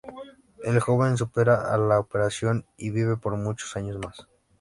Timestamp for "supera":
1.15-1.71